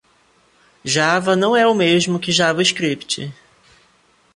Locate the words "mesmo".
1.75-2.17